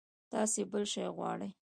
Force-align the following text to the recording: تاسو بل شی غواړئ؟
تاسو 0.31 0.59
بل 0.71 0.83
شی 0.91 1.05
غواړئ؟ 1.15 1.49